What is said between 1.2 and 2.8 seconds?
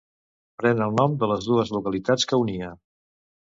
de les dues localitats que unia.